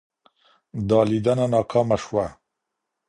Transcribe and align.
دا 0.89 0.99
لیدنه 1.09 1.45
ناکامه 1.53 1.97
شوه. 2.03 2.25